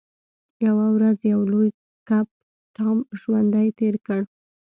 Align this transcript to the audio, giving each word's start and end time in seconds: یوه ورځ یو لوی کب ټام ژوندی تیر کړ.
یوه 0.67 0.85
ورځ 0.95 1.17
یو 1.33 1.41
لوی 1.51 1.69
کب 2.09 2.25
ټام 2.75 2.97
ژوندی 3.19 3.67
تیر 3.77 3.95
کړ. 4.05 4.21